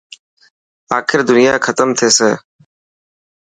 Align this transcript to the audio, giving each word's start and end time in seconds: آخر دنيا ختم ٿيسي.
آخر 0.97 1.19
دنيا 1.29 1.53
ختم 1.65 1.89
ٿيسي. 1.99 2.31